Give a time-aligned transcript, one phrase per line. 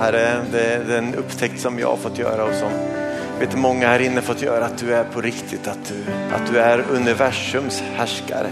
[0.00, 2.72] Herre, det är den upptäckt som jag har fått göra och som
[3.38, 6.58] vet många här inne fått göra att du är på riktigt, att du, att du
[6.58, 8.50] är universums härskare.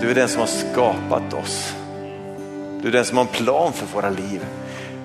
[0.00, 1.74] Du är den som har skapat oss.
[2.82, 4.46] Du är den som har en plan för våra liv.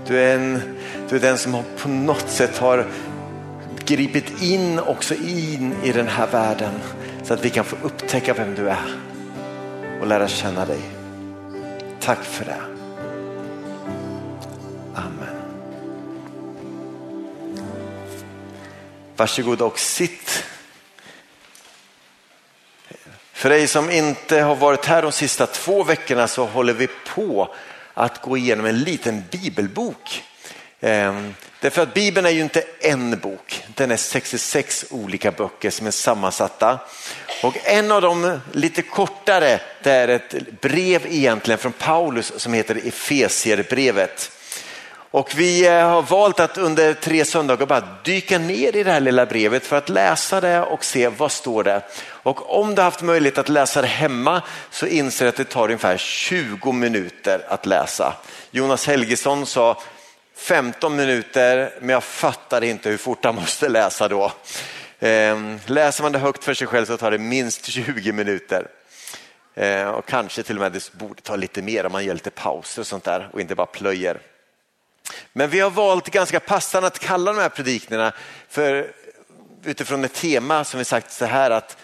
[0.08, 0.62] Du är, en,
[1.10, 2.86] du är den som har på något sätt har
[3.86, 6.74] gripit in också in i den här världen
[7.24, 8.86] så att vi kan få upptäcka vem du är
[10.02, 10.82] och lära känna dig.
[12.00, 12.75] Tack för det.
[19.18, 20.44] Varsågod och sitt.
[23.34, 27.56] För dig som inte har varit här de sista två veckorna så håller vi på
[27.94, 30.24] att gå igenom en liten bibelbok.
[30.80, 35.88] Ehm, därför att Bibeln är ju inte en bok, den är 66 olika böcker som
[35.88, 36.80] är sammansatta.
[37.44, 42.88] Och en av dem lite kortare, det är ett brev egentligen från Paulus som heter
[42.88, 44.32] Efesierbrevet.
[45.16, 49.00] Och vi eh, har valt att under tre söndagar bara dyka ner i det här
[49.00, 51.82] lilla brevet för att läsa det och se vad står det.
[52.06, 55.44] Och om du har haft möjlighet att läsa det hemma så inser du att det
[55.44, 58.14] tar ungefär 20 minuter att läsa.
[58.52, 59.82] Jonas Helgesson sa
[60.36, 64.32] 15 minuter men jag fattar inte hur fort han måste läsa då.
[65.00, 68.68] Ehm, läser man det högt för sig själv så tar det minst 20 minuter.
[69.56, 72.32] Ehm, och kanske till och med det borde ta lite mer om man gör lite
[72.32, 74.20] pauser och sånt där och inte bara plöjer.
[75.34, 78.14] Men vi har valt ganska passande att kalla de här predikningarna
[78.50, 78.94] för
[79.64, 81.78] utifrån ett tema som vi sagt så här att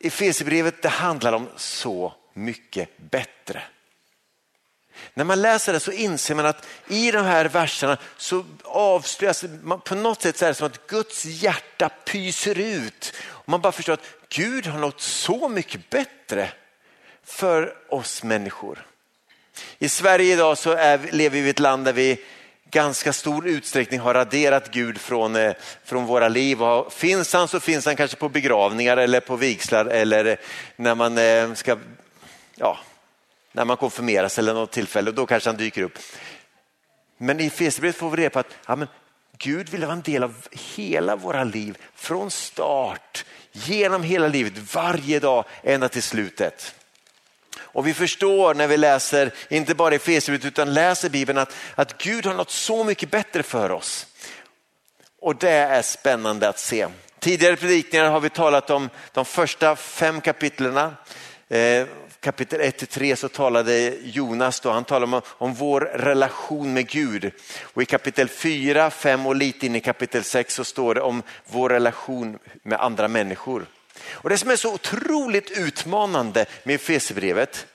[0.00, 3.62] Efesierbrevet det handlar om så mycket bättre.
[5.14, 9.44] När man läser det så inser man att i de här verserna så avslöjas,
[9.84, 13.12] på något sätt så är det som att Guds hjärta pyser ut.
[13.28, 16.52] Och man bara förstår att Gud har något så mycket bättre
[17.24, 18.86] för oss människor.
[19.78, 22.18] I Sverige idag så är, lever vi i ett land där vi
[22.72, 25.52] ganska stor utsträckning har raderat Gud från, eh,
[25.84, 26.62] från våra liv.
[26.62, 30.36] Och finns han så finns han kanske på begravningar eller på vigslar eller eh,
[30.76, 31.78] när man eh, ska,
[32.54, 32.78] ja,
[33.52, 35.98] när man konfirmeras eller något tillfälle och då kanske han dyker upp.
[37.18, 38.88] Men i Efesierbrevet får vi reda på att ja, men
[39.38, 45.20] Gud vill vara en del av hela våra liv från start, genom hela livet, varje
[45.20, 46.74] dag ända till slutet.
[47.72, 52.02] Och vi förstår när vi läser, inte bara i Efesierbrevet utan läser Bibeln att, att
[52.02, 54.06] Gud har något så mycket bättre för oss.
[55.20, 56.86] Och det är spännande att se.
[57.18, 60.96] Tidigare predikningar har vi talat om de första fem kapitlerna.
[61.48, 61.86] Eh,
[62.20, 67.30] kapitel 1-3 så talade Jonas då, han talade om, om vår relation med Gud.
[67.62, 71.22] Och i kapitel 4, 5 och lite in i kapitel 6 så står det om
[71.46, 73.66] vår relation med andra människor.
[74.00, 77.66] Och Det som är så otroligt utmanande med Efesierbrevet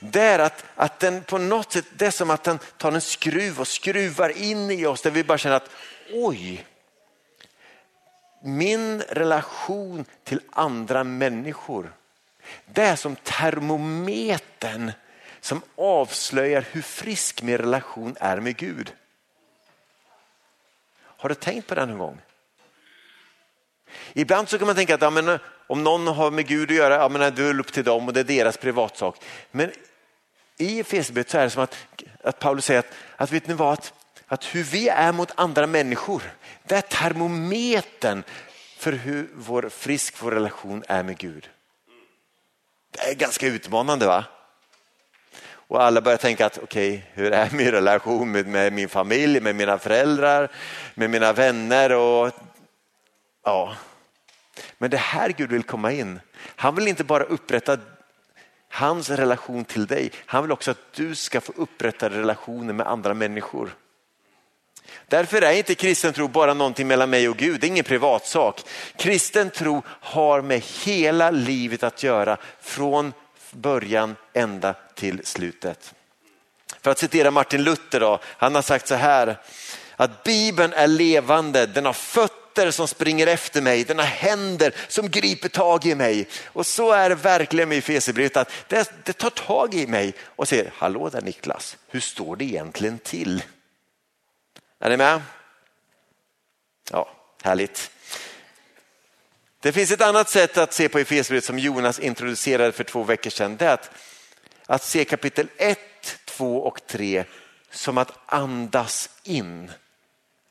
[0.00, 3.00] det är att, att den på något sätt, det är som att den tar en
[3.00, 5.70] skruv och skruvar in i oss där vi bara känner att
[6.12, 6.66] oj,
[8.40, 11.92] min relation till andra människor
[12.66, 14.92] det är som termometern
[15.40, 18.92] som avslöjar hur frisk min relation är med Gud.
[20.98, 22.20] Har du tänkt på det någon gång?
[24.14, 26.76] Ibland så kan man tänka att ja, men, eh, om någon har med Gud att
[26.76, 29.16] göra, ja, men, eh, det är upp till dem och det är deras privatsak.
[29.50, 29.70] Men
[30.58, 31.76] i Efesierbrevet så är det som att,
[32.24, 33.92] att Paulus säger att, att vet ni vad, att,
[34.26, 36.22] att hur vi är mot andra människor,
[36.62, 38.22] det är termometern
[38.78, 41.48] för hur vår frisk vår relation är med Gud.
[42.90, 44.24] Det är ganska utmanande va?
[45.68, 49.40] Och alla börjar tänka att okej, okay, hur är min relation med, med, min familj,
[49.40, 50.50] med mina föräldrar,
[50.94, 52.32] med mina vänner och
[53.46, 53.76] ja.
[54.78, 56.20] Men det här Gud vill komma in.
[56.56, 57.78] Han vill inte bara upprätta
[58.68, 60.10] hans relation till dig.
[60.26, 63.76] Han vill också att du ska få upprätta relationer med andra människor.
[65.08, 68.62] Därför är inte kristen tro bara någonting mellan mig och Gud, det är ingen privatsak.
[68.96, 73.12] Kristen tro har med hela livet att göra från
[73.50, 75.94] början ända till slutet.
[76.80, 79.40] För att citera Martin Luther, då, han har sagt så här
[79.96, 81.92] att Bibeln är levande, den har
[82.56, 86.28] fötter som springer efter mig, dina händer som griper tag i mig.
[86.46, 90.48] Och så är det verkligen med Efesierbrevet, att det, det tar tag i mig och
[90.48, 93.42] säger, hallå där Niklas, hur står det egentligen till?
[94.78, 95.22] Är ni med?
[96.90, 97.08] Ja,
[97.42, 97.90] härligt.
[99.60, 103.30] Det finns ett annat sätt att se på Efesierbrevet som Jonas introducerade för två veckor
[103.30, 103.56] sedan.
[103.56, 103.90] Det är att,
[104.66, 105.78] att se kapitel 1,
[106.24, 107.24] 2 och 3
[107.70, 109.70] som att andas in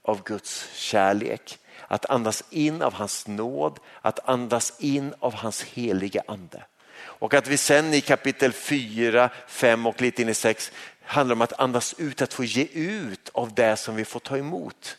[0.04, 1.60] av Guds kärlek.
[1.88, 6.64] Att andas in av hans nåd, att andas in av hans heliga ande.
[6.98, 10.72] Och att vi sen i kapitel 4, 5 och lite in i 6
[11.04, 14.38] handlar om att andas ut, att få ge ut av det som vi får ta
[14.38, 14.98] emot.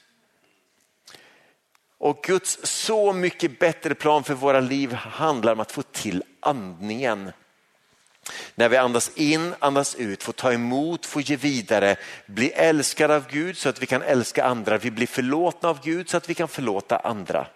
[1.98, 7.32] Och Guds så mycket bättre plan för våra liv handlar om att få till andningen.
[8.54, 11.96] När vi andas in, andas ut, får ta emot, får ge vidare,
[12.26, 14.78] bli älskade av Gud så att vi kan älska andra.
[14.78, 17.46] Vi blir förlåtna av Gud så att vi kan förlåta andra.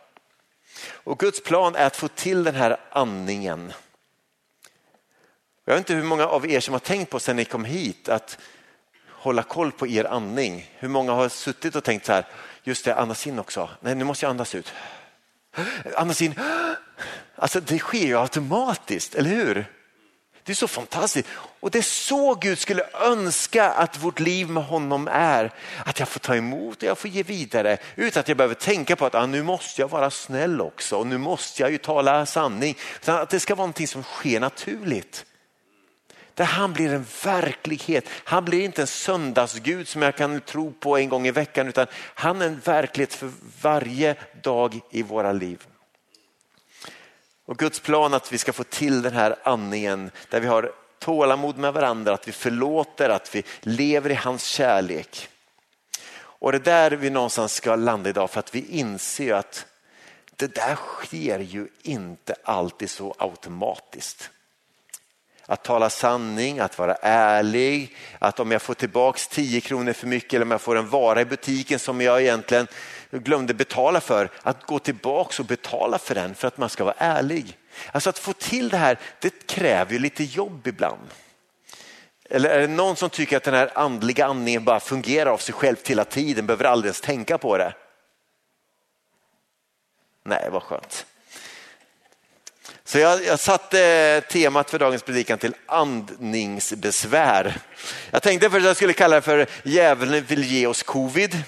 [0.88, 3.72] Och Guds plan är att få till den här andningen.
[5.64, 8.08] Jag vet inte hur många av er som har tänkt på sen ni kom hit
[8.08, 8.38] att
[9.08, 10.70] hålla koll på er andning.
[10.78, 12.26] Hur många har suttit och tänkt så här,
[12.62, 13.70] just det, andas in också.
[13.80, 14.72] Nej, nu måste jag andas ut.
[15.96, 16.34] Andas in.
[17.36, 19.66] Alltså det sker ju automatiskt, eller hur?
[20.50, 21.28] Det är så fantastiskt
[21.60, 25.52] och det är så Gud skulle önska att vårt liv med honom är.
[25.84, 28.96] Att jag får ta emot och jag får ge vidare utan att jag behöver tänka
[28.96, 32.26] på att ah, nu måste jag vara snäll också och nu måste jag ju tala
[32.26, 32.76] sanning.
[33.02, 35.24] Utan att det ska vara någonting som sker naturligt.
[36.34, 38.04] Där han blir en verklighet.
[38.24, 41.86] Han blir inte en söndagsgud som jag kan tro på en gång i veckan utan
[42.14, 43.30] han är en verklighet för
[43.62, 45.66] varje dag i våra liv.
[47.50, 51.58] Och Guds plan att vi ska få till den här andningen där vi har tålamod
[51.58, 55.28] med varandra, att vi förlåter, att vi lever i hans kärlek.
[56.16, 59.66] Och det där vi någonstans ska landa idag för att vi inser att
[60.36, 64.30] det där sker ju inte alltid så automatiskt.
[65.46, 70.34] Att tala sanning, att vara ärlig, att om jag får tillbaks 10 kronor för mycket
[70.34, 72.66] eller om jag får en vara i butiken som jag egentligen
[73.10, 76.94] glömde betala för, att gå tillbaka och betala för den för att man ska vara
[76.98, 77.58] ärlig.
[77.92, 81.08] Alltså att få till det här, det kräver ju lite jobb ibland.
[82.30, 85.54] Eller är det någon som tycker att den här andliga andningen bara fungerar av sig
[85.54, 87.74] själv hela tiden, behöver aldrig ens tänka på det?
[90.24, 91.06] Nej, vad skönt.
[92.84, 97.56] Så jag, jag satte eh, temat för dagens predikan till andningsbesvär.
[98.10, 101.42] Jag tänkte först att jag skulle kalla det för djävulen vill ge oss covid.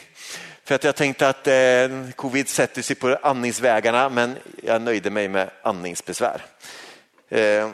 [0.73, 5.29] För att jag tänkte att eh, covid sätter sig på andningsvägarna men jag nöjde mig
[5.29, 6.45] med andningsbesvär.
[7.29, 7.71] Eh,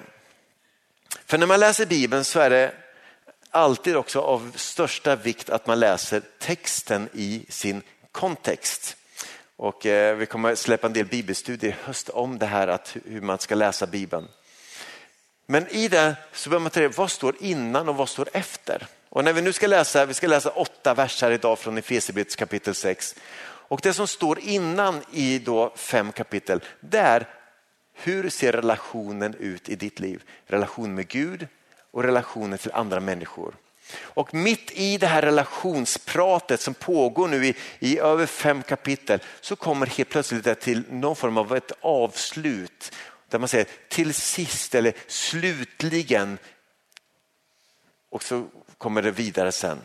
[1.26, 2.72] för när man läser Bibeln så är det
[3.50, 8.96] alltid också av största vikt att man läser texten i sin kontext.
[9.56, 13.20] Och eh, vi kommer släppa en del bibelstudier i höst om det här att hur
[13.20, 14.28] man ska läsa Bibeln.
[15.46, 18.86] Men i det så behöver man ta vad står innan och vad står efter?
[19.10, 22.74] Och när vi nu ska läsa, vi ska läsa åtta verser idag från Efesierbrevets kapitel
[22.74, 23.14] 6.
[23.40, 27.28] Och det som står innan i då fem kapitel, det är
[27.94, 30.22] hur ser relationen ut i ditt liv?
[30.46, 31.46] Relation med Gud
[31.90, 33.54] och relationen till andra människor.
[34.00, 39.56] Och mitt i det här relationspratet som pågår nu i, i över fem kapitel så
[39.56, 42.92] kommer helt plötsligt det till någon form av ett avslut
[43.28, 46.38] där man säger till sist eller slutligen
[48.10, 48.46] och så
[48.78, 49.78] kommer det vidare sen.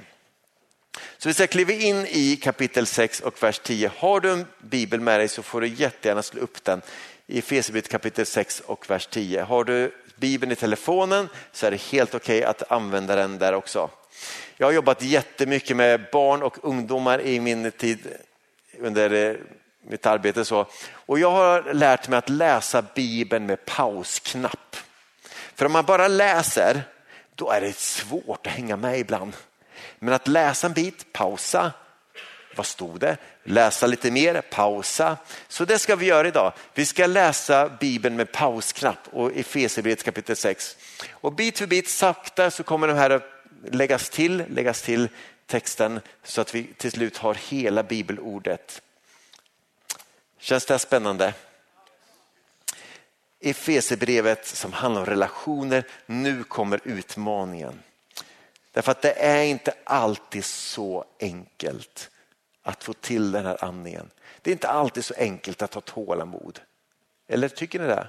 [1.18, 3.92] Så vi ska kliva in i kapitel 6 och vers 10.
[3.98, 6.82] Har du en bibel med dig så får du jättegärna slå upp den
[7.28, 9.42] i Efesierbrevet kapitel 6 och vers 10.
[9.42, 13.54] Har du bibeln i telefonen så är det helt okej okay att använda den där
[13.54, 13.90] också.
[14.58, 18.08] Jag har jobbat jättemycket med barn och ungdomar i min tid
[18.80, 19.36] under eh,
[19.88, 20.46] mitt arbete.
[20.46, 20.66] Så.
[20.92, 24.76] Och jag har lärt mig att läsa bibeln med pausknapp.
[25.56, 26.84] För om man bara läser
[27.36, 29.34] då är det svårt att hänga med ibland.
[30.00, 31.72] Men att läsa en bit, pausa,
[32.56, 33.18] vad stod det?
[33.44, 35.18] Läsa lite mer, pausa.
[35.48, 36.54] Så det ska vi göra idag.
[36.74, 40.78] Vi ska läsa Bibeln med pausknapp och Efesierbrevet kapitel 6.
[41.12, 43.22] Och bit för bit, sakta så kommer de här
[43.72, 45.10] läggas till, läggas till
[45.46, 48.82] texten så att vi till slut har hela bibelordet.
[50.40, 51.34] Känns det här spännande?
[53.46, 57.80] Efesebrevet som handlar om relationer, nu kommer utmaningen.
[58.72, 62.10] Därför att det är inte alltid så enkelt
[62.62, 64.10] att få till den här andningen.
[64.42, 66.60] Det är inte alltid så enkelt att ha tålamod.
[67.28, 68.08] Eller tycker ni det?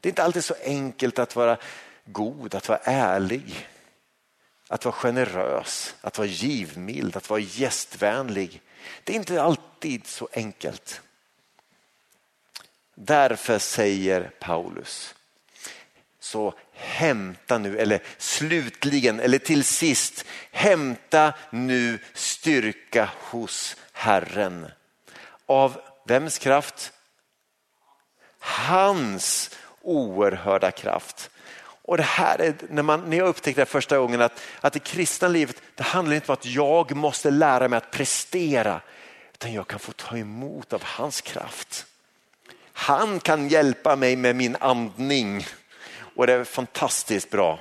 [0.00, 1.56] Det är inte alltid så enkelt att vara
[2.04, 3.68] god, att vara ärlig,
[4.68, 8.62] att vara generös, att vara givmild, att vara gästvänlig.
[9.04, 11.00] Det är inte alltid så enkelt.
[12.98, 15.14] Därför säger Paulus,
[16.20, 24.66] så hämta nu, eller slutligen, eller till sist, hämta nu styrka hos Herren.
[25.46, 26.92] Av vems kraft?
[28.38, 29.50] Hans
[29.82, 31.30] oerhörda kraft.
[31.62, 34.78] Och det här är, när, man, när jag upptäckte det första gången att, att det
[34.78, 38.80] kristna livet, det handlar inte om att jag måste lära mig att prestera,
[39.32, 41.86] utan jag kan få ta emot av hans kraft.
[42.78, 45.46] Han kan hjälpa mig med min andning
[45.98, 47.58] och det är fantastiskt bra.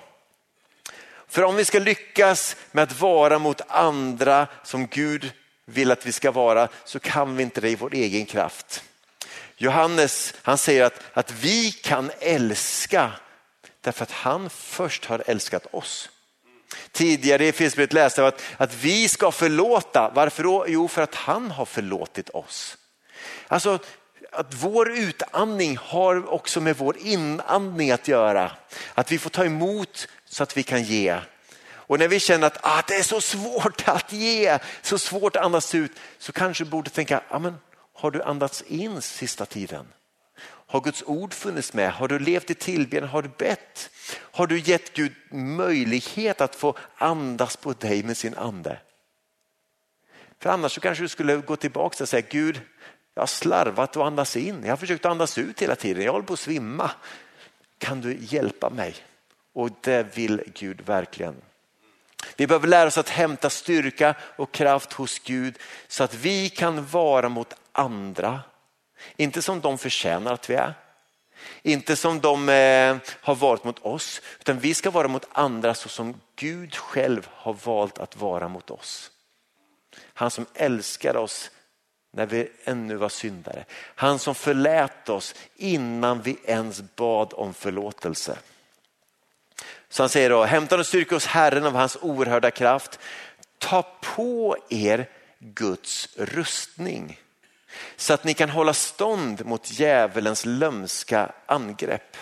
[1.27, 5.31] För om vi ska lyckas med att vara mot andra som Gud
[5.65, 8.83] vill att vi ska vara så kan vi inte det i vår egen kraft.
[9.57, 13.11] Johannes han säger att, att vi kan älska
[13.81, 16.09] därför att han först har älskat oss.
[16.91, 20.11] Tidigare i Efesierbrevet läste jag att, att vi ska förlåta.
[20.15, 20.65] Varför då?
[20.67, 22.77] Jo, för att han har förlåtit oss.
[23.47, 23.79] Alltså
[24.31, 28.51] att vår utandning har också med vår inandning att göra.
[28.93, 31.19] Att vi får ta emot så att vi kan ge.
[31.87, 35.45] Och när vi känner att ah, det är så svårt att ge, så svårt att
[35.45, 37.55] andas ut, så kanske du borde tänka, ah, men,
[37.93, 39.85] har du andats in sista tiden?
[40.67, 41.93] Har Guds ord funnits med?
[41.93, 43.09] Har du levt i tillbedjan?
[43.09, 43.89] Har du bett?
[44.15, 48.79] Har du gett Gud möjlighet att få andas på dig med sin ande?
[50.39, 52.61] För annars så kanske du skulle gå tillbaka och säga Gud,
[53.15, 54.61] jag har slarvat och andas in.
[54.63, 56.03] Jag har försökt andas ut hela tiden.
[56.03, 56.91] Jag håller på att svimma.
[57.77, 58.95] Kan du hjälpa mig?
[59.53, 61.35] Och det vill Gud verkligen.
[62.35, 65.57] Vi behöver lära oss att hämta styrka och kraft hos Gud
[65.87, 68.39] så att vi kan vara mot andra.
[69.15, 70.73] Inte som de förtjänar att vi är.
[71.63, 75.89] Inte som de eh, har varit mot oss, utan vi ska vara mot andra så
[75.89, 79.11] som Gud själv har valt att vara mot oss.
[80.13, 81.51] Han som älskar oss
[82.15, 83.65] när vi ännu var syndare.
[83.95, 88.37] Han som förlät oss innan vi ens bad om förlåtelse.
[89.89, 92.99] Så han säger då, hämta och styrka hos Herren av hans oerhörda kraft.
[93.57, 97.19] Ta på er Guds rustning
[97.95, 102.17] så att ni kan hålla stånd mot djävulens lömska angrepp.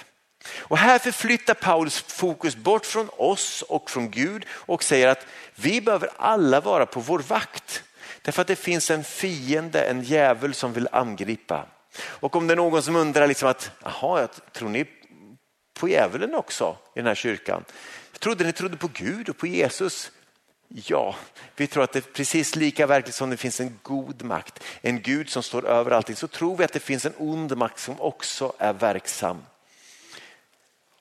[0.58, 5.82] Och här förflyttar Paulus fokus bort från oss och från Gud och säger att vi
[5.82, 7.84] behöver alla vara på vår vakt.
[8.24, 11.65] Därför att det finns en fiende, en djävul som vill angripa.
[12.03, 14.86] Och om det är någon som undrar, liksom att, jaha, tror ni
[15.74, 17.65] på djävulen också i den här kyrkan?
[18.12, 20.12] Jag trodde ni trodde på Gud och på Jesus.
[20.68, 21.15] Ja,
[21.56, 25.01] vi tror att det är precis lika verkligt som det finns en god makt, en
[25.01, 28.01] Gud som står över allting, så tror vi att det finns en ond makt som
[28.01, 29.42] också är verksam.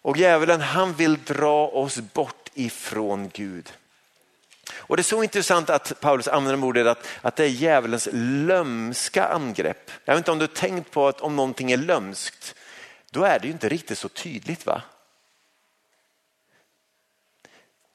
[0.02, 3.72] Och djävulen han vill dra oss bort ifrån Gud.
[4.74, 9.24] Och Det är så intressant att Paulus använder ordet att, att det är djävulens lömska
[9.24, 9.90] angrepp.
[10.04, 12.54] Jag vet inte om du har tänkt på att om någonting är lömskt,
[13.10, 14.66] då är det ju inte riktigt så tydligt.
[14.66, 14.82] va?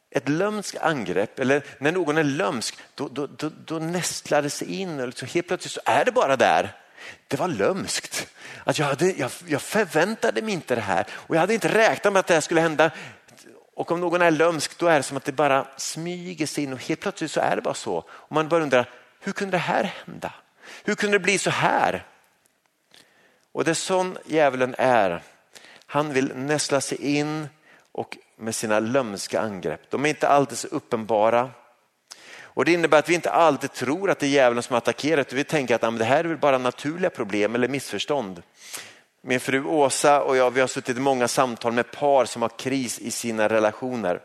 [0.10, 4.82] Ett lömskt angrepp, eller när någon är lömsk, då, då, då, då nästlar det sig
[4.82, 6.76] in och liksom helt plötsligt så är det bara där.
[7.28, 8.28] Det var lömskt.
[8.64, 12.14] Att jag, hade, jag, jag förväntade mig inte det här och jag hade inte räknat
[12.14, 12.92] med att det här skulle hända.
[13.78, 16.74] Och om någon är lömsk då är det som att det bara smyger sig in
[16.74, 17.96] och helt plötsligt så är det bara så.
[18.10, 18.86] Och man börjar undra,
[19.20, 20.34] hur kunde det här hända?
[20.84, 22.06] Hur kunde det bli så här?
[23.52, 25.22] Och det är sån djävulen är.
[25.86, 27.48] Han vill näsla sig in
[27.92, 29.82] och med sina lömska angrepp.
[29.90, 31.52] De är inte alltid så uppenbara.
[32.42, 35.44] Och Det innebär att vi inte alltid tror att det är djävulen som attackerar, vi
[35.44, 38.44] tänker att det här är bara naturliga problem eller missförstånd.
[39.30, 42.50] Min fru Åsa och jag vi har suttit i många samtal med par som har
[42.50, 44.22] kris i sina relationer.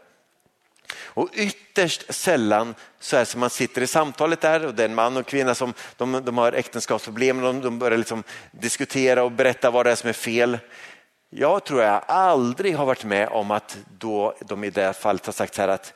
[0.94, 4.88] Och ytterst sällan så är det som man sitter i samtalet där och det är
[4.88, 9.24] en man och kvinna som de, de har äktenskapsproblem och de, de börjar liksom diskutera
[9.24, 10.58] och berätta vad det är som är fel.
[11.30, 15.32] Jag tror jag aldrig har varit med om att då de i det fallet har
[15.32, 15.94] sagt så här att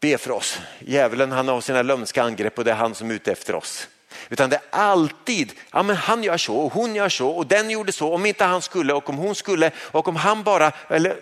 [0.00, 0.58] be för oss.
[0.78, 3.88] Djävulen han har sina lömska angrepp och det är han som är ute efter oss.
[4.28, 7.70] Utan det är alltid, ja men han gör så och hon gör så och den
[7.70, 11.16] gjorde så, om inte han skulle och om hon skulle och om han bara, eller,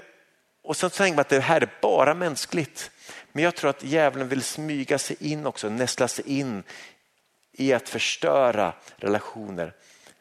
[0.63, 2.91] och sen tänker man att det här är bara mänskligt.
[3.33, 6.63] Men jag tror att djävulen vill smyga sig in också, nästla sig in
[7.53, 9.73] i att förstöra relationer.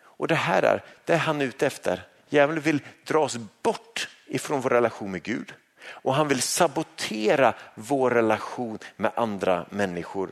[0.01, 2.03] Och det här är det är han ute efter.
[2.29, 5.53] Djävulen vill dra oss bort ifrån vår relation med Gud
[5.89, 10.29] och han vill sabotera vår relation med andra människor.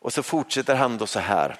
[0.00, 1.56] Och så fortsätter han då så här.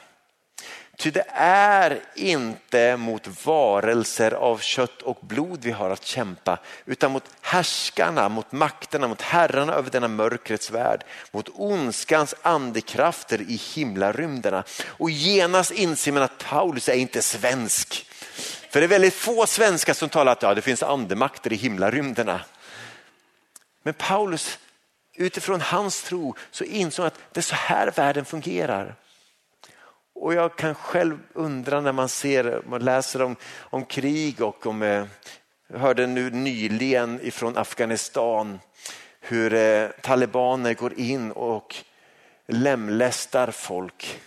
[1.00, 7.12] Ty det är inte mot varelser av kött och blod vi har att kämpa utan
[7.12, 14.64] mot härskarna, mot makterna, mot herrarna över denna mörkrets värld, mot ondskans andekrafter i himlarymderna.
[14.86, 18.06] Och genast inser man att Paulus är inte svensk.
[18.70, 22.40] För det är väldigt få svenskar som talar att ja, det finns andemakter i himlarymderna.
[23.82, 24.58] Men Paulus
[25.20, 28.94] utifrån hans tro så insåg han att det är så här världen fungerar.
[30.14, 34.82] Och jag kan själv undra när man ser, man läser om, om krig och om,
[34.82, 35.06] eh, jag
[35.70, 38.60] eh, hörde nu nyligen ifrån Afghanistan
[39.20, 41.76] hur eh, talibaner går in och
[42.46, 44.20] lemlästar folk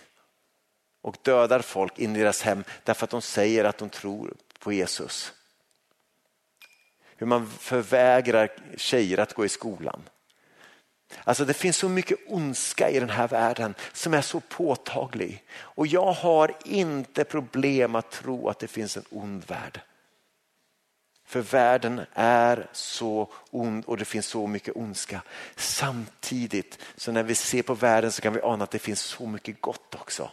[1.02, 4.72] och dödar folk in i deras hem därför att de säger att de tror på
[4.72, 5.32] Jesus.
[7.16, 10.02] hur man förvägrar tjejer att gå i skolan.
[11.24, 15.44] Alltså det finns så mycket ondska i den här världen som är så påtaglig.
[15.52, 19.80] Och jag har inte problem att tro att det finns en ond värld.
[21.26, 25.22] För världen är så ond och det finns så mycket ondska.
[25.56, 29.26] Samtidigt så när vi ser på världen så kan vi ana att det finns så
[29.26, 30.30] mycket gott också.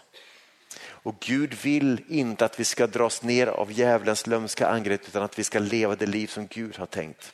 [0.84, 5.40] Och Gud vill inte att vi ska dras ner av djävulens lömska angrepp utan att
[5.40, 7.34] vi ska leva det liv som Gud har tänkt.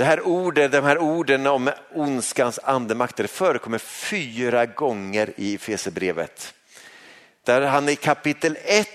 [0.00, 6.54] Det här ordet, de här orden om ondskans andemakter förekommer fyra gånger i Fesebrevet.
[7.44, 8.88] Där han i kapitel 1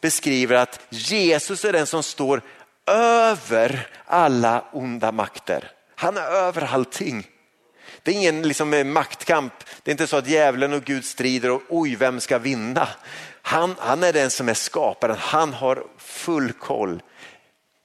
[0.00, 2.42] beskriver att Jesus är den som står
[2.86, 5.70] över alla onda makter.
[5.94, 7.26] Han är över allting.
[8.02, 9.52] Det är ingen liksom, eh, maktkamp.
[9.82, 12.88] Det är inte så att djävulen och Gud strider och oj, vem ska vinna?
[13.42, 15.16] Han, han är den som är skaparen.
[15.18, 17.02] Han har full koll.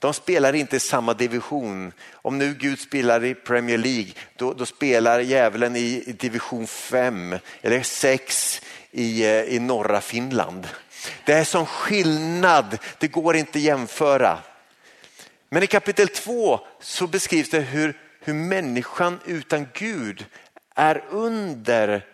[0.04, 1.92] De spelar inte i samma division.
[2.14, 7.36] Om nu Gud spelar i Premier League, då, då spelar djävulen i, i division 5
[7.62, 10.68] eller 6 i, eh, i norra Finland.
[11.26, 14.40] Det är sån skillnad, det går inte att jämföra.
[15.50, 20.26] Men i kapitel 2 så beskrivs det hur, hur människan utan Gud
[20.76, 22.06] är under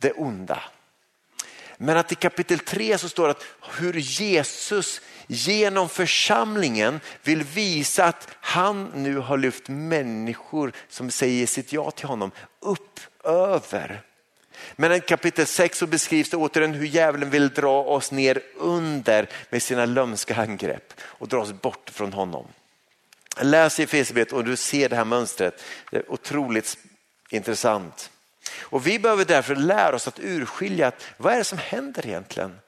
[0.00, 0.62] det onda.
[1.76, 3.44] Men att i kapitel 3 så står det att
[3.78, 5.00] hur Jesus
[5.32, 12.06] genom församlingen vill visa att han nu har lyft människor som säger sitt ja till
[12.06, 14.02] honom upp över.
[14.76, 19.28] Men i kapitel 6 så beskrivs det återigen hur djävulen vill dra oss ner under
[19.50, 22.46] med sina lömska angrepp och dra oss bort från honom.
[23.40, 25.64] Läs i Efesierbrevet och du ser det här mönstret.
[25.90, 26.78] Det är otroligt
[27.30, 28.10] intressant.
[28.60, 32.58] Och vi behöver därför lära oss att urskilja att vad är det som händer egentligen?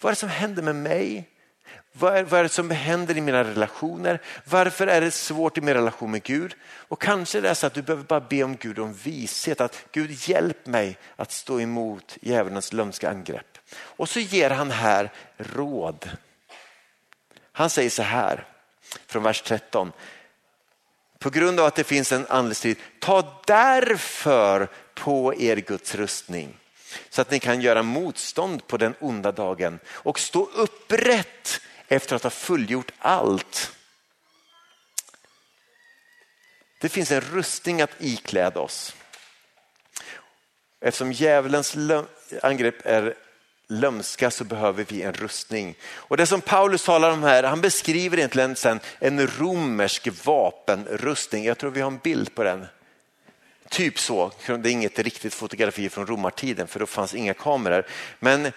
[0.00, 1.28] Vad är det som händer med mig?
[1.92, 4.20] Vad är, vad är det som händer i mina relationer?
[4.44, 6.54] Varför är det svårt i min relation med Gud?
[6.64, 9.60] Och kanske det är så att du behöver bara be om Gud om vishet.
[9.60, 13.58] Att Gud hjälp mig att stå emot djävulens lömska angrepp.
[13.76, 16.10] Och så ger han här råd.
[17.52, 18.46] Han säger så här
[19.06, 19.92] från vers 13.
[21.18, 26.58] På grund av att det finns en andlig strid, ta därför på er Guds rustning
[27.10, 32.22] så att ni kan göra motstånd på den onda dagen och stå upprätt efter att
[32.22, 33.72] ha fullgjort allt.
[36.80, 38.94] Det finns en rustning att ikläda oss.
[40.80, 41.76] Eftersom djävulens
[42.42, 43.14] angrepp är
[43.68, 45.76] lömska så behöver vi en rustning.
[45.84, 51.44] Och det som Paulus talar om här, han beskriver egentligen sen en romersk vapenrustning.
[51.44, 52.66] Jag tror vi har en bild på den.
[53.74, 57.86] Typ så, det är inget riktigt fotografi från romartiden för då fanns inga kameror.
[58.18, 58.52] Men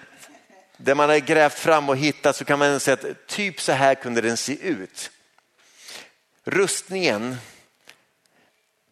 [0.78, 3.96] det man har grävt fram och hittat så kan man säga att typ så här
[3.96, 5.12] kunde den se ut.
[6.44, 7.38] Rustningen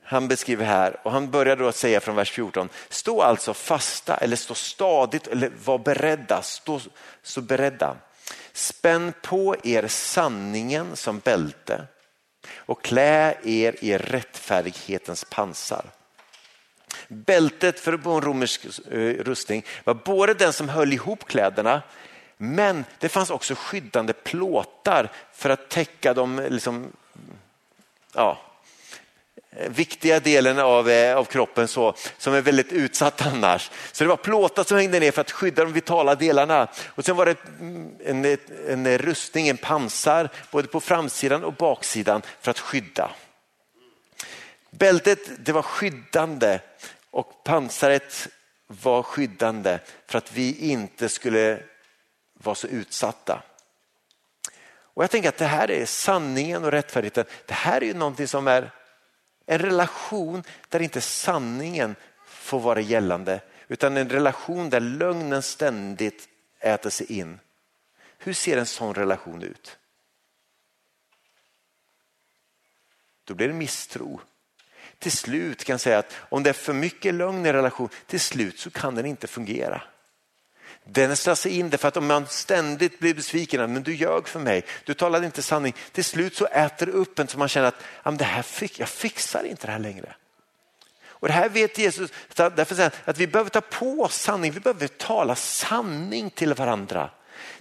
[0.04, 4.18] han beskriver här och han börjar då att säga från vers 14, stå alltså fasta
[4.18, 6.82] eller stå stadigt eller var beredda, stå
[7.24, 7.98] så beredda.
[8.54, 11.88] Spänn på er sanningen som bälte
[12.56, 15.86] och klä er i rättfärdighetens pansar.
[17.08, 21.82] Bältet för en romersk eh, rustning var både den som höll ihop kläderna
[22.38, 26.92] men det fanns också skyddande plåtar för att täcka de eh, liksom,
[28.14, 28.38] ja,
[29.68, 33.72] viktiga delen av, eh, av kroppen så, som är väldigt utsatt annars.
[33.92, 36.68] Så det var plåtar som hängde ner för att skydda de vitala delarna.
[36.88, 41.54] Och sen var det mm, en, en, en rustning, en pansar, både på framsidan och
[41.54, 43.12] baksidan för att skydda.
[44.70, 46.60] Bältet det var skyddande
[47.16, 48.28] och pansaret
[48.68, 51.64] var skyddande för att vi inte skulle
[52.34, 53.44] vara så utsatta.
[54.68, 57.26] Och Jag tänker att det här är sanningen och rättfärdigheten.
[57.46, 58.72] Det här är ju någonting som är
[59.46, 66.90] en relation där inte sanningen får vara gällande utan en relation där lögnen ständigt äter
[66.90, 67.40] sig in.
[68.18, 69.78] Hur ser en sån relation ut?
[73.24, 74.22] Då blir det misstro
[75.06, 78.60] till slut kan säga att om det är för mycket lögn i relation, till slut
[78.60, 79.82] så kan den inte fungera.
[80.84, 84.40] Den slår sig in därför att om man ständigt blir besviken, men du ljög för
[84.40, 85.76] mig, du talade inte sanning.
[85.92, 87.68] Till slut så äter det upp en så man känner
[88.04, 90.16] att det här fick, jag fixar inte det här längre.
[91.08, 94.52] Och det här vet Jesus, därför säger han att vi behöver ta på oss sanning,
[94.52, 97.10] vi behöver tala sanning till varandra.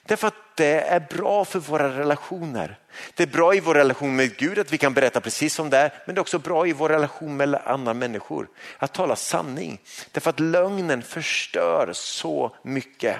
[0.03, 2.79] Därför att det är bra för våra relationer.
[3.15, 5.79] Det är bra i vår relation med Gud att vi kan berätta precis som det
[5.79, 8.49] är, men det är också bra i vår relation med andra människor.
[8.79, 9.81] Att tala sanning.
[10.13, 13.17] Därför att lögnen förstör så mycket.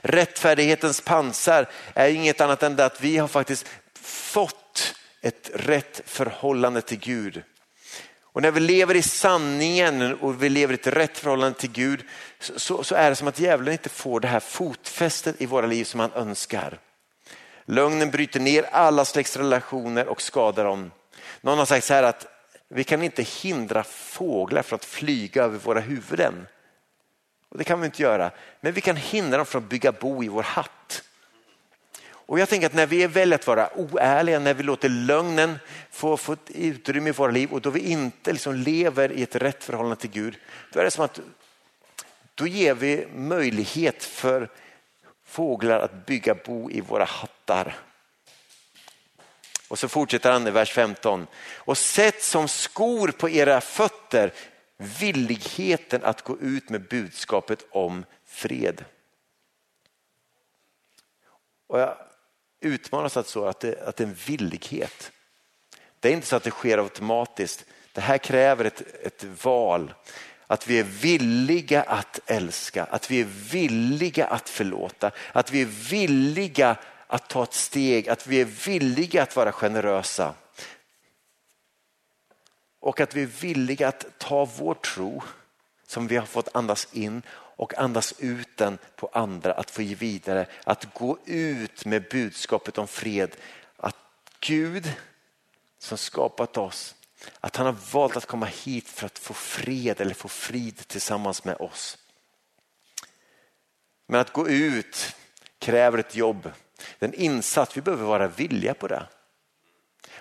[0.00, 3.68] Rättfärdighetens pansar är inget annat än det att vi har faktiskt
[4.02, 7.42] fått ett rätt förhållande till Gud.
[8.34, 12.04] Och när vi lever i sanningen och vi lever i ett rätt förhållande till Gud
[12.38, 15.84] så, så är det som att djävulen inte får det här fotfästet i våra liv
[15.84, 16.78] som han önskar.
[17.64, 20.90] Lögnen bryter ner alla slags relationer och skadar dem.
[21.40, 22.26] Någon har sagt så här att
[22.68, 26.46] vi kan inte hindra fåglar från att flyga över våra huvuden.
[27.48, 30.24] Och det kan vi inte göra, men vi kan hindra dem från att bygga bo
[30.24, 31.02] i vår hatt.
[32.26, 35.58] Och jag tänker att när vi väljer att vara oärliga, när vi låter lögnen
[35.90, 39.36] få, få ett utrymme i våra liv och då vi inte liksom lever i ett
[39.36, 40.38] rätt förhållande till Gud,
[40.72, 41.20] då är det som att
[42.34, 44.50] då ger vi möjlighet för
[45.24, 47.76] fåglar att bygga bo i våra hattar.
[49.68, 51.26] Och så fortsätter han i vers 15.
[51.54, 54.32] Och sätt som skor på era fötter
[54.76, 58.84] villigheten att gå ut med budskapet om fred.
[61.66, 61.96] Och jag
[62.64, 65.12] utmanas att så att det, att det är en villighet.
[66.00, 67.64] Det är inte så att det sker automatiskt.
[67.92, 69.94] Det här kräver ett, ett val.
[70.46, 75.90] Att vi är villiga att älska, att vi är villiga att förlåta, att vi är
[75.90, 80.34] villiga att ta ett steg, att vi är villiga att vara generösa.
[82.80, 85.22] Och att vi är villiga att ta vår tro
[85.86, 87.22] som vi har fått andas in
[87.56, 92.78] och andas ut den på andra, att få ge vidare, att gå ut med budskapet
[92.78, 93.36] om fred.
[93.76, 93.96] Att
[94.40, 94.92] Gud
[95.78, 96.94] som skapat oss,
[97.40, 101.44] att han har valt att komma hit för att få fred eller få frid tillsammans
[101.44, 101.98] med oss.
[104.06, 105.16] Men att gå ut
[105.58, 106.50] kräver ett jobb,
[106.98, 109.06] en insats, vi behöver vara villiga på det.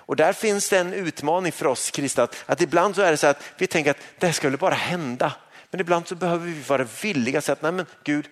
[0.06, 3.18] Och där finns det en utmaning för oss kristna, att, att ibland så är det
[3.18, 5.34] så att vi tänker att det här ska väl bara hända.
[5.74, 8.30] Men ibland så behöver vi vara villiga att säga att nej men Gud,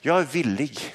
[0.00, 0.94] jag är villig.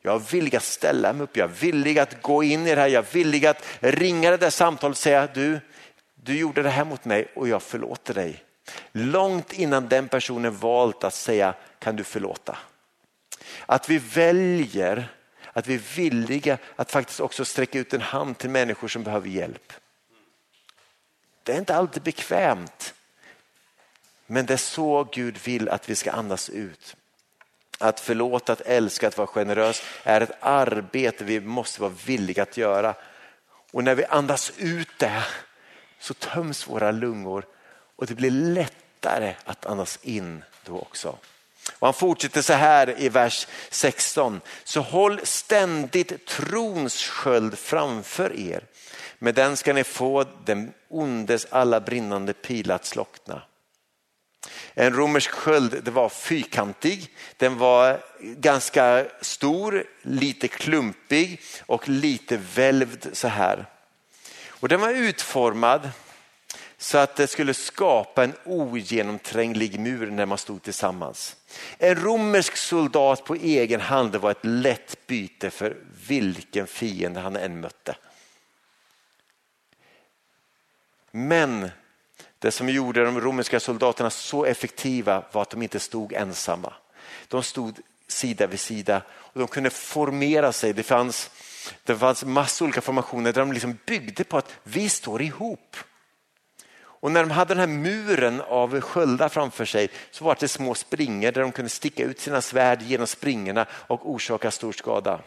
[0.00, 2.80] Jag är villig att ställa mig upp, jag är villig att gå in i det
[2.80, 5.60] här, jag är villig att ringa det där samtalet och säga du,
[6.14, 8.44] du gjorde det här mot mig och jag förlåter dig.
[8.92, 12.58] Långt innan den personen valt att säga kan du förlåta.
[13.66, 15.08] Att vi väljer
[15.52, 19.28] att vi är villiga att faktiskt också sträcka ut en hand till människor som behöver
[19.28, 19.72] hjälp.
[21.42, 22.94] Det är inte alltid bekvämt.
[24.26, 26.96] Men det är så Gud vill att vi ska andas ut.
[27.78, 32.56] Att förlåta, att älska, att vara generös är ett arbete vi måste vara villiga att
[32.56, 32.94] göra.
[33.72, 35.24] Och när vi andas ut det
[35.98, 37.46] så töms våra lungor
[37.96, 41.18] och det blir lättare att andas in då också.
[41.78, 44.40] Och han fortsätter så här i vers 16.
[44.64, 48.64] Så håll ständigt trons sköld framför er.
[49.18, 53.42] Med den ska ni få den ondes alla brinnande pilar att slockna.
[54.74, 63.06] En romersk sköld det var fyrkantig, den var ganska stor, lite klumpig och lite välvd
[63.12, 63.66] så här.
[64.48, 65.90] Och den var utformad
[66.78, 71.36] så att det skulle skapa en ogenomtränglig mur när man stod tillsammans.
[71.78, 77.60] En romersk soldat på egen hand var ett lätt byte för vilken fiende han än
[77.60, 77.96] mötte.
[81.10, 81.70] Men
[82.38, 86.72] det som gjorde de romerska soldaterna så effektiva var att de inte stod ensamma.
[87.28, 90.72] De stod sida vid sida och de kunde formera sig.
[90.72, 91.30] Det fanns,
[91.84, 95.76] det fanns massor olika formationer där de liksom byggde på att vi står ihop.
[96.78, 100.74] Och när de hade den här muren av sköldar framför sig så var det små
[100.74, 105.20] springor där de kunde sticka ut sina svärd genom springorna och orsaka stor skada.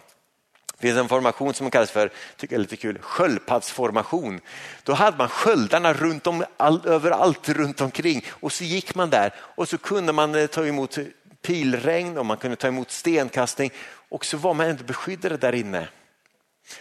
[0.80, 4.42] Det finns en formation som kallas för, tycker jag är lite kul, sköldpaddsformation.
[4.84, 9.34] Då hade man sköldarna runt om, all, överallt runt omkring och så gick man där
[9.38, 10.98] och så kunde man eh, ta emot
[11.42, 13.72] pilregn och man kunde ta emot stenkastning
[14.10, 15.88] och så var man ändå beskyddade där inne.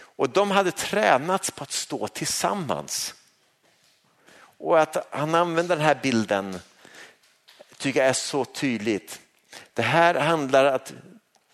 [0.01, 3.13] Och de hade tränats på att stå tillsammans.
[4.57, 6.59] Och att han använder den här bilden
[7.77, 9.19] tycker jag är så tydligt.
[9.73, 10.93] Det här handlar att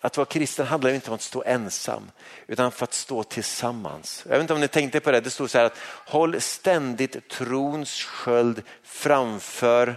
[0.00, 2.10] att vara kristen handlar inte om att stå ensam
[2.46, 4.22] utan för att stå tillsammans.
[4.24, 7.28] Jag vet inte om ni tänkte på det, det stod så här att håll ständigt
[7.28, 9.96] trons sköld framför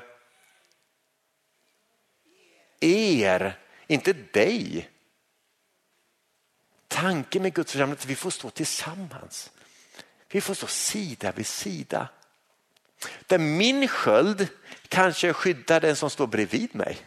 [2.80, 4.90] er, inte dig.
[6.88, 9.52] Tanken med Guds församling är att vi får stå tillsammans.
[10.30, 12.10] Vi får stå sida vid sida.
[13.28, 14.48] Där min sköld
[14.88, 16.98] kanske skyddar den som står bredvid mig.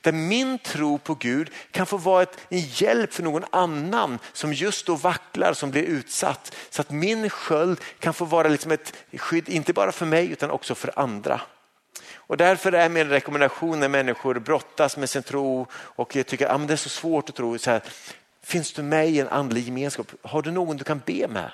[0.00, 4.52] Där min tro på Gud kan få vara ett, en hjälp för någon annan som
[4.52, 6.56] just då vacklar, som blir utsatt.
[6.70, 10.50] Så att min sköld kan få vara liksom ett skydd, inte bara för mig utan
[10.50, 11.40] också för andra.
[12.14, 16.66] Och därför är min rekommendation när människor brottas med sin tro och tycker att ah,
[16.66, 17.58] det är så svårt att tro.
[17.58, 17.82] Så här,
[18.42, 20.12] Finns du med i en andlig gemenskap?
[20.22, 21.50] Har du någon du kan be med?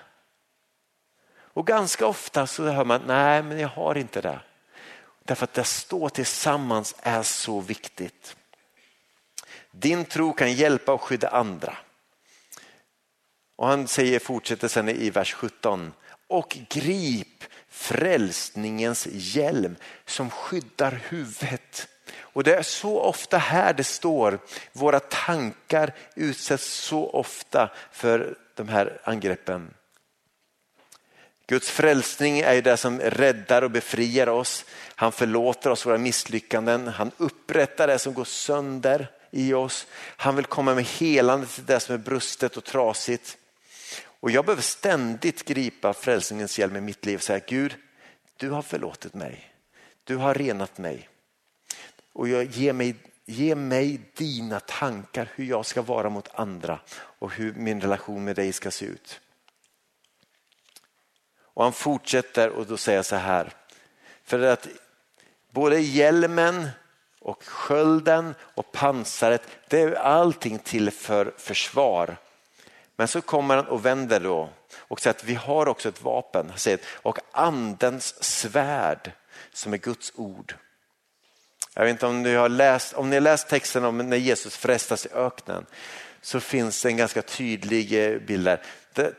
[1.39, 4.41] Och ganska ofta så hör man, nej men jag har inte det.
[5.27, 8.37] Därför att det stå tillsammans är så viktigt.
[9.71, 11.77] Din tro kan hjälpa och skydda andra.
[13.57, 15.93] Och han säger, fortsätter sen i vers 17,
[16.27, 21.89] och grip frälsningens hjälm som skyddar huvudet.
[22.19, 24.39] Och det är så ofta här det står,
[24.73, 29.75] våra tankar utsätts så ofta för de här angreppen.
[31.47, 34.65] Guds frälsning är det som räddar och befriar oss.
[34.95, 36.89] Han förlåter oss våra misslyckanden.
[36.89, 39.87] Han upprättar det som går sönder i oss.
[40.17, 43.39] Han vill komma med helande till det som är brustet och trasigt.
[44.21, 47.75] Och jag behöver ständigt gripa frälsningens hjälm i mitt liv och säga Gud,
[48.37, 49.53] du har förlåtit mig.
[50.05, 51.09] Du har renat mig.
[52.13, 57.33] Och jag, ge, mig, ge mig dina tankar hur jag ska vara mot andra och
[57.33, 59.21] hur min relation med dig ska se ut.
[61.57, 63.53] Och han fortsätter och då säger så här.
[64.25, 64.69] För att
[65.51, 66.69] både hjälmen
[67.21, 72.17] och skölden och pansaret, det är allting till för försvar.
[72.97, 76.53] Men så kommer han och vänder då och säger att vi har också ett vapen.
[76.93, 79.13] och andens svärd
[79.53, 80.55] som är Guds ord.
[81.75, 84.57] Jag vet inte om ni har läst, om ni har läst texten om när Jesus
[84.57, 85.67] frestas i öknen
[86.23, 88.63] så finns det en ganska tydlig eh, bild där.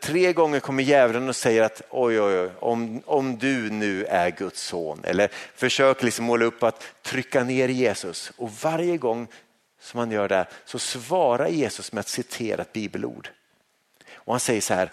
[0.02, 4.30] Tre gånger kommer djävulen och säger att oj, oj, oj, om, om du nu är
[4.30, 9.28] Guds son eller försöker liksom måla upp att trycka ner Jesus och varje gång
[9.80, 13.30] som han gör det så svarar Jesus med att citera ett bibelord.
[14.14, 14.92] Och han säger så här,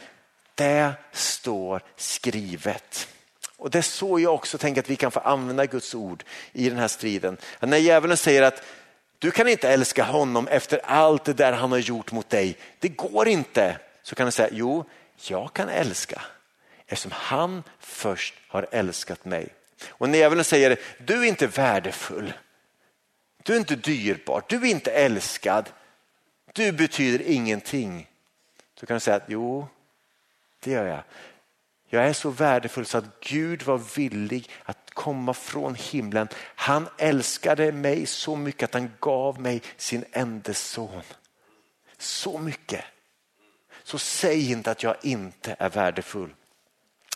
[0.55, 3.09] det står skrivet.
[3.57, 6.69] Och det är så jag också tänker att vi kan få använda Guds ord i
[6.69, 7.37] den här striden.
[7.59, 8.63] Att när djävulen säger att
[9.19, 12.57] du kan inte älska honom efter allt det där han har gjort mot dig.
[12.79, 13.77] Det går inte.
[14.05, 14.85] Så kan du säga, jo,
[15.17, 16.23] jag kan älska
[16.87, 19.49] eftersom han först har älskat mig.
[19.89, 22.33] Och när djävulen säger, du är inte värdefull.
[23.43, 25.71] Du är inte dyrbar, du är inte älskad.
[26.53, 28.09] Du betyder ingenting.
[28.81, 29.69] Så kan du säga, jo,
[30.61, 31.03] det gör jag.
[31.87, 36.29] Jag är så värdefull så att Gud var villig att komma från himlen.
[36.55, 41.03] Han älskade mig så mycket att han gav mig sin enda son.
[41.99, 42.85] Så mycket.
[43.85, 46.35] Så säg inte att jag inte är värdefull.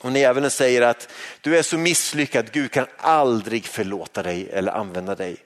[0.02, 4.72] Och när djävulen säger att du är så misslyckad, Gud kan aldrig förlåta dig eller
[4.72, 5.36] använda dig.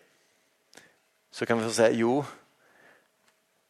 [1.31, 2.25] Så kan vi få säga, jo,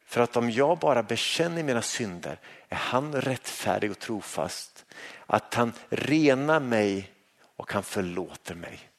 [0.05, 2.39] för att om jag bara bekänner mina synder
[2.69, 4.85] är han rättfärdig och trofast.
[5.25, 7.11] Att han renar mig
[7.55, 8.89] och han förlåter mig.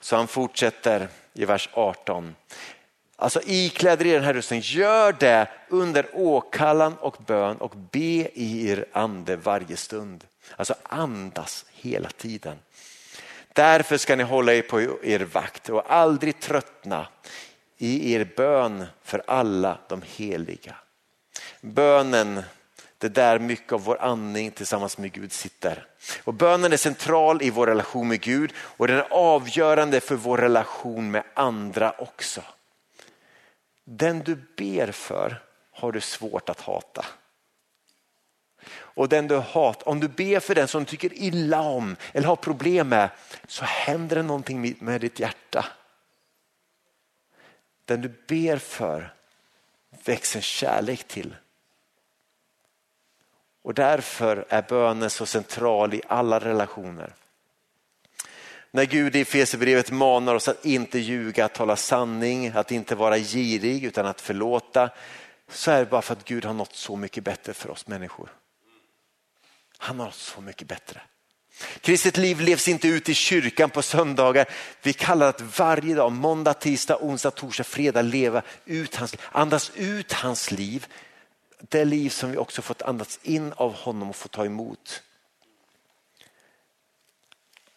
[0.00, 2.34] Så han fortsätter i vers 18.
[3.22, 8.70] Alltså ikläder er den här rösten, gör det under åkallan och bön och be i
[8.70, 10.24] er ande varje stund.
[10.56, 12.58] Alltså andas hela tiden.
[13.52, 17.06] Därför ska ni hålla er på er vakt och aldrig tröttna
[17.78, 20.74] i er bön för alla de heliga.
[21.60, 22.42] Bönen,
[22.98, 25.86] det är där mycket av vår andning tillsammans med Gud sitter.
[26.24, 30.38] Och bönen är central i vår relation med Gud och den är avgörande för vår
[30.38, 32.42] relation med andra också.
[33.84, 37.06] Den du ber för har du svårt att hata.
[38.72, 42.28] Och den du hatar, om du ber för den som du tycker illa om eller
[42.28, 43.10] har problem med
[43.48, 45.66] så händer det någonting med ditt hjärta.
[47.84, 49.14] Den du ber för
[50.04, 51.36] växer kärlek till.
[53.62, 57.14] Och därför är bönen så central i alla relationer.
[58.74, 63.18] När Gud i Efesierbrevet manar oss att inte ljuga, att tala sanning, att inte vara
[63.18, 64.90] girig utan att förlåta
[65.48, 68.32] så är det bara för att Gud har något så mycket bättre för oss människor.
[69.78, 71.00] Han har något så mycket bättre.
[71.80, 74.48] Kristet liv levs inte ut i kyrkan på söndagar.
[74.82, 80.12] Vi kallar att varje dag, måndag, tisdag, onsdag, torsdag, fredag leva ut hans, andas ut
[80.12, 80.86] hans liv.
[81.58, 85.02] Det liv som vi också fått andas in av honom och få ta emot.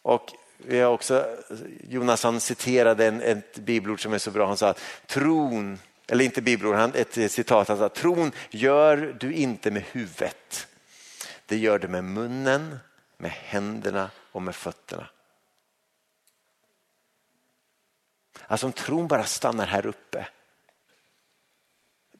[0.02, 1.36] Och vi har också,
[1.88, 4.46] Jonas han citerade en, ett bibelord som är så bra.
[4.46, 7.68] Han sa att tron, eller inte bibelord, ett citat.
[7.68, 10.68] Han sa tron gör du inte med huvudet.
[11.46, 12.78] Det gör du med munnen
[13.16, 15.08] med händerna och med fötterna.
[18.46, 20.28] Alltså om tron bara stannar här uppe,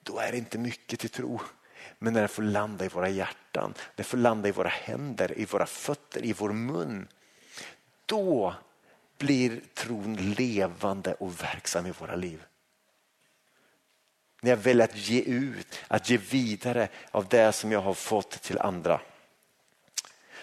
[0.03, 1.41] då är det inte mycket till tro.
[1.99, 5.45] Men när den får landa i våra hjärtan, den får landa i våra händer, i
[5.45, 7.09] våra fötter, i vår mun.
[8.07, 8.55] Då
[9.19, 12.43] blir tron levande och verksam i våra liv.
[14.41, 18.31] när jag väljer att ge ut, att ge vidare av det som jag har fått
[18.31, 19.01] till andra.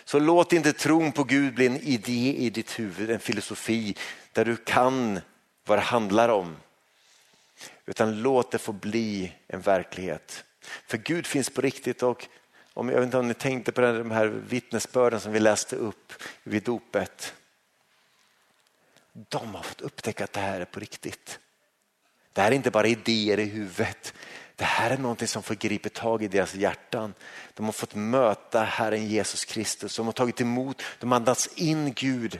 [0.04, 3.95] Så låt inte tron på Gud bli en idé i ditt huvud, en filosofi
[4.32, 5.19] där du kan
[5.65, 6.56] vad det handlar om.
[7.86, 10.43] Utan låt det få bli en verklighet.
[10.62, 12.28] För Gud finns på riktigt och
[12.73, 16.13] om, jag vet inte om ni tänkte på de här vittnesbörden som vi läste upp
[16.43, 17.34] vid dopet.
[19.13, 21.39] De har fått upptäcka att det här är på riktigt.
[22.34, 24.13] Det här är inte bara idéer i huvudet.
[24.56, 27.13] Det här är någonting som får gripa tag i deras hjärtan.
[27.54, 29.95] De har fått möta Herren Jesus Kristus.
[29.95, 32.39] De har tagit emot, de har andats in Gud.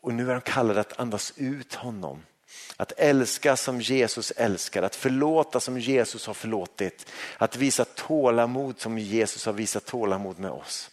[0.00, 2.22] Och nu är de kallade att andas ut honom.
[2.76, 7.12] Att älska som Jesus älskar, att förlåta som Jesus har förlåtit.
[7.38, 10.90] Att visa tålamod som Jesus har visat tålamod med oss.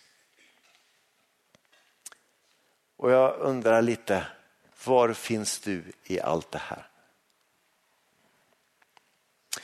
[2.97, 4.25] Och jag undrar lite,
[4.85, 6.89] var finns du i allt det här?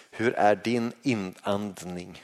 [0.10, 2.24] Hur är din inandning?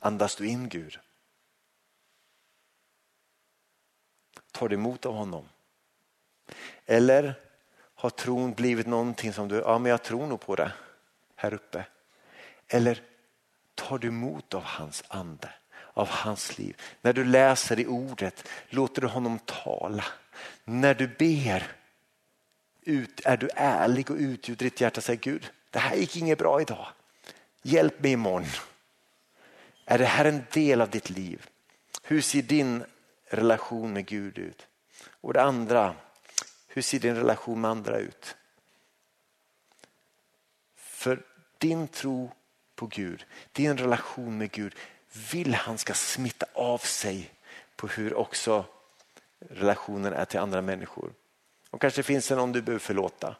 [0.00, 0.98] Andas du in Gud?
[4.52, 5.48] Tar du emot av honom?
[6.86, 7.34] Eller
[7.94, 10.72] har tron blivit någonting som du, ja men jag tror nog på det
[11.34, 11.86] här uppe.
[12.68, 13.02] Eller
[13.78, 15.50] tar du emot av hans ande,
[15.94, 16.76] av hans liv.
[17.02, 20.04] När du läser i ordet låter du honom tala.
[20.64, 21.72] När du ber
[22.82, 26.38] ut, är du ärlig och utgjuter ditt hjärta och säger Gud, det här gick inget
[26.38, 26.86] bra idag.
[27.62, 28.46] Hjälp mig imorgon.
[29.84, 31.46] Är det här en del av ditt liv?
[32.02, 32.84] Hur ser din
[33.24, 34.66] relation med Gud ut?
[35.20, 35.94] Och det andra,
[36.66, 38.36] hur ser din relation med andra ut?
[40.76, 41.22] För
[41.58, 42.30] din tro
[42.78, 44.74] på Gud, din relation med Gud
[45.32, 47.30] vill han ska smitta av sig
[47.76, 48.64] på hur också
[49.38, 51.12] relationen är till andra människor.
[51.70, 53.36] Och kanske finns det någon du behöver förlåta.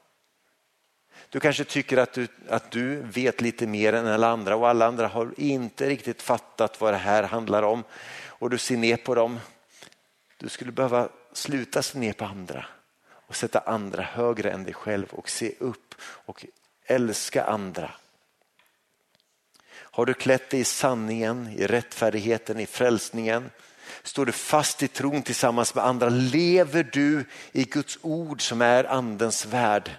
[1.29, 4.87] Du kanske tycker att du, att du vet lite mer än alla andra och alla
[4.87, 7.85] andra har inte riktigt fattat vad det här handlar om
[8.27, 9.41] och du ser ner på dem.
[10.37, 12.67] Du skulle behöva sluta se ner på andra
[13.11, 16.47] och sätta andra högre än dig själv och se upp och
[16.85, 17.91] älska andra.
[19.99, 23.51] Har du klätt dig i sanningen, i rättfärdigheten, i frälsningen?
[24.03, 26.09] Står du fast i tron tillsammans med andra?
[26.09, 29.91] Lever du i Guds ord som är andens värld?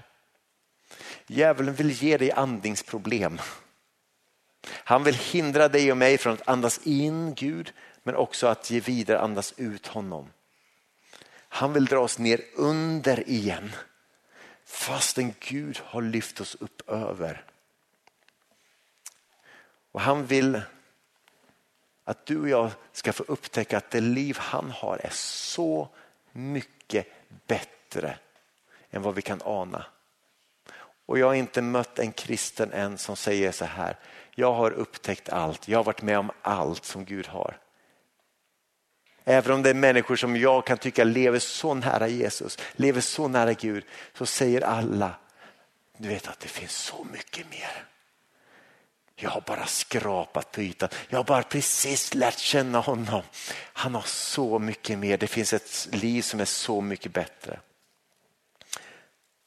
[1.27, 3.41] Djävulen vill ge dig andningsproblem.
[4.67, 8.79] Han vill hindra dig och mig från att andas in Gud men också att ge
[8.79, 10.29] vidare, andas ut honom.
[11.49, 13.71] Han vill dra oss ner under igen
[14.65, 17.48] fastän Gud har lyft oss upp över.
[19.91, 20.61] Och han vill
[22.03, 25.89] att du och jag ska få upptäcka att det liv han har är så
[26.31, 27.07] mycket
[27.47, 28.17] bättre
[28.89, 29.85] än vad vi kan ana.
[31.05, 33.97] Och jag har inte mött en kristen än som säger så här,
[34.35, 37.57] jag har upptäckt allt, jag har varit med om allt som Gud har.
[39.23, 43.27] Även om det är människor som jag kan tycka lever så nära Jesus, lever så
[43.27, 45.15] nära Gud, så säger alla,
[45.97, 47.85] du vet att det finns så mycket mer.
[49.21, 50.89] Jag har bara skrapat på ytan.
[51.09, 53.21] Jag har bara precis lärt känna honom.
[53.73, 55.17] Han har så mycket mer.
[55.17, 57.59] Det finns ett liv som är så mycket bättre.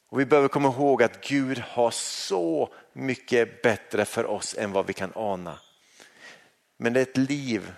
[0.09, 4.87] Och Vi behöver komma ihåg att Gud har så mycket bättre för oss än vad
[4.87, 5.59] vi kan ana.
[6.77, 7.73] Men det är ett liv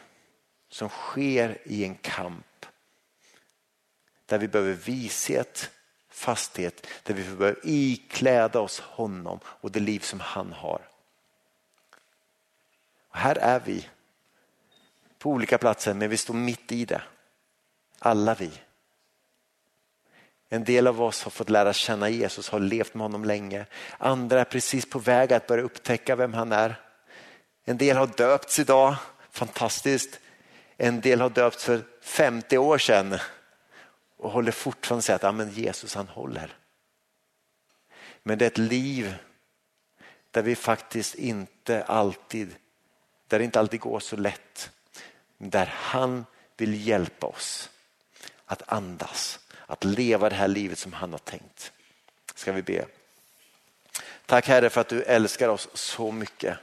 [0.69, 2.67] som sker i en kamp.
[4.27, 5.71] Där vi behöver vishet,
[6.11, 10.94] fasthet, där vi behöver ikläda oss honom och det liv som han har.
[13.15, 13.89] Och här är vi
[15.19, 17.03] på olika platser men vi står mitt i det.
[17.99, 18.51] Alla vi.
[20.49, 23.67] En del av oss har fått lära känna Jesus, har levt med honom länge.
[23.99, 26.81] Andra är precis på väg att börja upptäcka vem han är.
[27.65, 28.97] En del har döpts idag,
[29.31, 30.21] fantastiskt.
[30.77, 33.19] En del har döpts för 50 år sedan
[34.17, 36.57] och håller fortfarande säga att ah, men Jesus han håller.
[38.23, 39.15] Men det är ett liv
[40.31, 42.57] där vi faktiskt inte alltid,
[43.35, 44.71] där det inte alltid går så lätt.
[45.39, 46.27] Där han
[46.57, 47.71] vill hjälpa oss
[48.47, 51.73] att andas att leva det här livet som han har tänkt.
[52.35, 52.87] Ska vi be.
[54.27, 56.59] Tack Herre för att du älskar oss så mycket.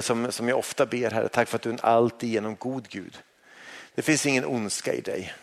[0.00, 3.18] Som, som jag ofta ber Herre, tack för att du är en alltigenom god Gud.
[3.94, 5.34] Det finns ingen ondska i dig.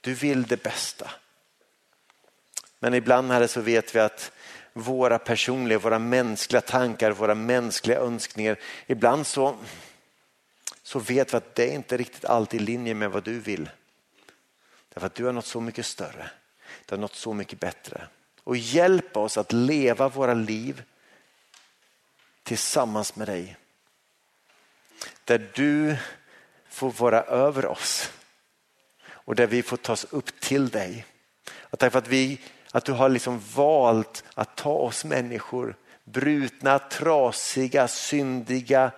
[0.00, 1.10] Du vill det bästa.
[2.78, 4.32] Men ibland Herre så vet vi att
[4.72, 8.56] våra personliga, våra mänskliga tankar, våra mänskliga önskningar,
[8.86, 9.56] ibland så,
[10.82, 13.70] så vet vi att det är inte riktigt alltid i linje med vad du vill.
[14.88, 16.30] Därför att du har något så mycket större.
[16.86, 18.08] Du har något så mycket bättre.
[18.44, 20.82] Och hjälp oss att leva våra liv
[22.42, 23.56] tillsammans med dig.
[25.24, 25.96] Där du
[26.68, 28.12] får vara över oss
[29.04, 31.06] och där vi får tas upp till dig.
[31.54, 32.40] Och tack för att, vi,
[32.72, 38.90] att du har liksom valt att ta oss människor, brutna, trasiga, syndiga,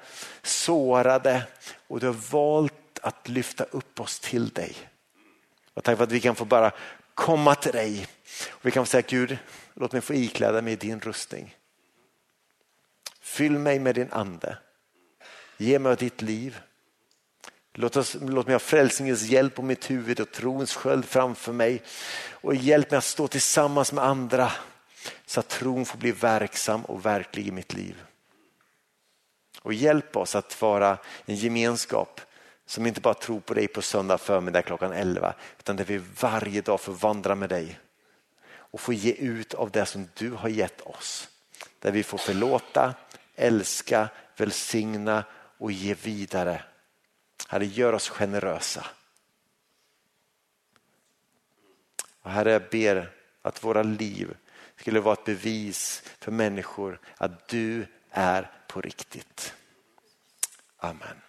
[0.43, 1.43] sårade
[1.87, 4.77] och du har valt att lyfta upp oss till dig.
[5.75, 6.73] Och tack för att vi kan få bara
[7.15, 8.07] komma till dig.
[8.51, 9.39] Och vi kan få säga Gud,
[9.75, 11.57] låt mig få ikläda mig din rustning.
[13.21, 14.59] Fyll mig med din ande.
[15.57, 16.61] Ge mig ditt liv.
[17.77, 21.83] Låt, oss, låt mig ha frälsningens hjälp på mitt huvud och trons sköld framför mig.
[22.31, 24.53] Och hjälp mig att stå tillsammans med andra
[25.27, 28.03] så att tron får bli verksam och verklig i mitt liv.
[29.63, 32.21] Och hjälp oss att vara en gemenskap
[32.67, 36.61] som inte bara tror på dig på söndag förmiddag klockan 11 utan där vi varje
[36.61, 37.79] dag får vandra med dig
[38.53, 41.29] och få ge ut av det som du har gett oss.
[41.79, 42.95] Där vi får förlåta,
[43.37, 45.25] älska, välsigna
[45.59, 46.63] och ge vidare.
[47.49, 48.87] Herre, gör oss generösa.
[52.21, 53.11] Och herre, jag ber
[53.43, 54.37] att våra liv
[54.77, 59.55] skulle vara ett bevis för människor att du är på riktigt.
[60.77, 61.21] Amen.